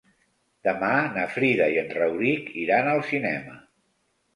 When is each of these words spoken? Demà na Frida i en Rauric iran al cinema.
Demà 0.67 0.89
na 1.19 1.27
Frida 1.35 1.69
i 1.75 1.79
en 1.85 1.95
Rauric 2.01 2.53
iran 2.67 2.93
al 2.99 3.09
cinema. 3.15 3.65